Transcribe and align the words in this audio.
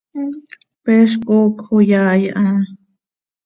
Peez 0.83 1.11
coocj 1.25 1.59
oo 1.75 1.79
yaai 1.91 2.23
ha. 2.39 2.43